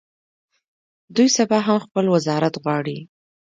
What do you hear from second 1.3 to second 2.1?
سبا هم خپل